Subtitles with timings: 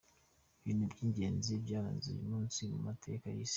[0.61, 3.49] Ibintu by’ingenzi byaranze uyu munsi mu ateka y’isi:.